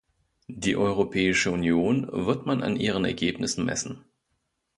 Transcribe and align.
Die 0.47 0.75
Europäische 0.77 1.51
Union 1.51 2.07
wird 2.11 2.47
man 2.47 2.63
an 2.63 2.75
ihren 2.75 3.05
Ergebnissen 3.05 3.63
messen. 3.65 4.03